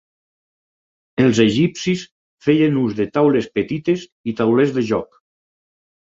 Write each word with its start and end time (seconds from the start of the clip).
Els 1.25 1.41
egipcis 1.43 2.05
feien 2.45 2.79
ús 2.83 2.95
de 2.99 3.07
taules 3.17 3.49
petites 3.59 4.07
i 4.33 4.35
taulers 4.41 4.73
de 4.79 4.85
joc. 4.93 5.21